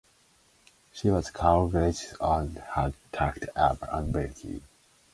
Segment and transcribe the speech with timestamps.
[0.93, 4.63] She was courageous and had tact and ability.